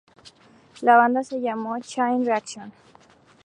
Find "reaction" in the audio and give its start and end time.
2.25-2.73